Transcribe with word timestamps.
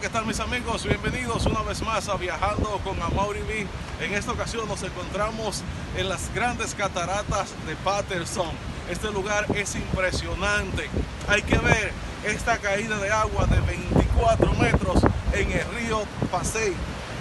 ¿qué 0.00 0.08
tal 0.08 0.26
mis 0.26 0.38
amigos? 0.38 0.84
Bienvenidos 0.84 1.44
una 1.46 1.62
vez 1.62 1.82
más 1.82 2.08
a 2.08 2.14
Viajando 2.14 2.80
con 2.84 3.02
Amaury 3.02 3.40
B. 3.42 3.66
En 4.00 4.14
esta 4.14 4.30
ocasión 4.30 4.68
nos 4.68 4.80
encontramos 4.84 5.62
en 5.96 6.08
las 6.08 6.32
grandes 6.32 6.72
cataratas 6.74 7.50
de 7.66 7.74
Patterson. 7.82 8.50
Este 8.88 9.10
lugar 9.10 9.46
es 9.56 9.74
impresionante. 9.74 10.88
Hay 11.26 11.42
que 11.42 11.58
ver 11.58 11.90
esta 12.24 12.58
caída 12.58 12.96
de 12.98 13.10
agua 13.10 13.46
de 13.46 13.60
24 13.60 14.52
metros 14.54 15.02
en 15.32 15.50
el 15.50 15.64
río 15.74 16.04
Pasey. 16.30 16.74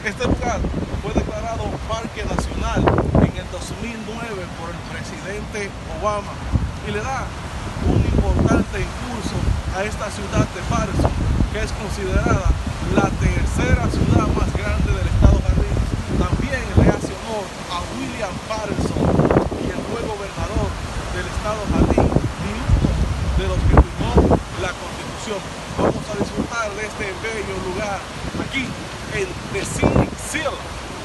Este 0.06 0.26
lugar 0.26 0.60
fue 1.02 1.14
declarado 1.14 1.64
Parque 1.90 2.26
Nacional 2.26 2.84
en 3.26 3.38
el 3.38 3.52
2009 3.54 4.46
por 4.60 4.70
el 4.70 4.82
presidente 4.94 5.72
Obama 6.00 6.34
y 6.88 6.92
le 6.92 7.00
da 7.00 7.26
un 7.88 8.06
importante 8.06 8.82
impulso 8.82 9.36
a 9.76 9.84
esta 9.84 10.12
ciudad 10.12 10.46
de 10.54 10.62
Patterson, 10.70 11.12
que 11.52 11.60
es 11.64 11.72
considerada 11.72 12.52
la 12.96 13.10
tercera 13.20 13.90
ciudad 13.90 14.28
más 14.38 14.50
grande 14.54 14.90
del 14.94 15.08
estado 15.08 15.42
Jardín. 15.42 15.76
También 16.20 16.62
le 16.78 16.88
hace 16.90 17.12
honor 17.12 17.46
a 17.74 17.78
William 17.98 18.36
Patterson, 18.48 19.04
quien 19.60 19.80
fue 19.90 20.00
gobernador 20.08 20.70
del 21.16 21.28
estado 21.28 21.62
Jardín 21.74 22.08
y 22.08 22.50
uno 22.54 22.92
de 23.40 23.46
los 23.50 23.60
que 23.68 23.76
firmó 23.82 24.14
la 24.62 24.72
constitución. 24.72 25.42
Vamos 25.78 26.06
a 26.08 26.16
disfrutar 26.22 26.68
de 26.78 26.84
este 26.86 27.06
bello 27.22 27.56
lugar 27.68 28.00
aquí 28.40 28.66
en 29.18 29.28
The 29.54 29.64
Seal, 29.66 30.56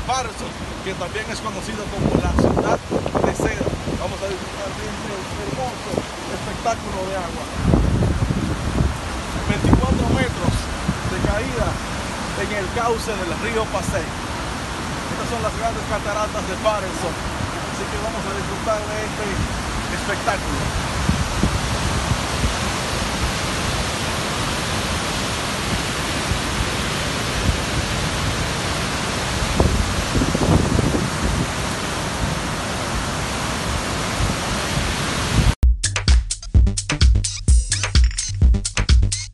Patterson, 0.07 0.53
que 0.85 0.95
también 0.95 1.27
es 1.31 1.41
conocido 1.41 1.83
como 1.91 2.15
la 2.21 2.33
ciudad 2.37 2.79
de 2.79 3.33
cera. 3.35 3.67
Vamos 3.99 4.19
a 4.23 4.29
disfrutar 4.29 4.69
de 4.77 4.85
este 4.87 5.13
hermoso 5.47 5.91
espectáculo 6.31 6.99
de 7.11 7.17
agua. 7.17 7.45
24 9.53 10.09
metros 10.17 10.55
de 11.13 11.19
en 11.43 12.53
el 12.57 12.67
cauce 12.75 13.11
del 13.11 13.33
río 13.43 13.65
Pasey. 13.67 14.03
Estas 14.03 15.29
son 15.31 15.43
las 15.43 15.57
grandes 15.59 15.83
cataratas 15.91 16.43
de 16.49 16.55
Patterson. 16.63 17.15
Así 17.73 17.85
que 17.91 17.99
vamos 18.03 18.23
a 18.23 18.33
disfrutar 18.37 18.79
de 18.79 18.97
este 19.03 19.27
espectáculo. 19.97 20.92